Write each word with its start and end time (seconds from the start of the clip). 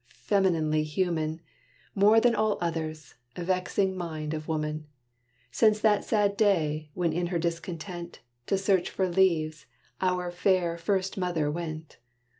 femininely 0.23 0.81
human! 0.81 1.39
More 1.93 2.19
than 2.19 2.33
all 2.33 2.57
others, 2.59 3.13
vexing 3.35 3.95
mind 3.95 4.33
of 4.33 4.47
woman, 4.47 4.87
Since 5.51 5.79
that 5.81 6.03
sad 6.03 6.35
day, 6.35 6.89
when 6.95 7.13
in 7.13 7.27
her 7.27 7.37
discontent, 7.37 8.21
To 8.47 8.57
search 8.57 8.89
for 8.89 9.07
leaves, 9.07 9.67
our 10.01 10.31
fair 10.31 10.75
first 10.79 11.19
mother 11.19 11.51
went. 11.51 11.99